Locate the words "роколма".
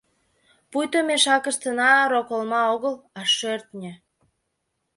2.11-2.61